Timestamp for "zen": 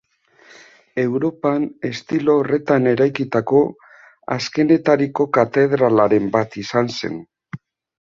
7.01-7.25